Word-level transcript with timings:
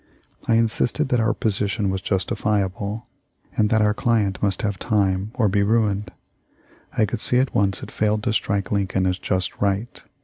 I 0.47 0.55
insisted 0.55 1.09
that 1.09 1.19
our 1.19 1.31
position 1.35 1.91
was 1.91 2.01
justifiable, 2.01 3.05
and 3.55 3.69
that 3.69 3.83
our 3.83 3.93
client 3.93 4.41
must 4.41 4.63
have 4.63 4.79
time 4.79 5.29
or 5.35 5.47
be 5.47 5.61
ruined. 5.61 6.09
I 6.97 7.05
could 7.05 7.21
see 7.21 7.37
at 7.37 7.53
once 7.53 7.83
it 7.83 7.91
failed 7.91 8.23
to 8.23 8.33
strike 8.33 8.71
Lincoln 8.71 9.05
as 9.05 9.19
just 9.19 9.61
right. 9.61 10.03